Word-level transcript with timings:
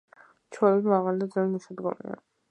ჩვეულებრივ, 0.55 0.87
მაღალი 0.95 1.21
და 1.23 1.27
ძნელად 1.35 1.53
მისადგომია. 1.57 2.17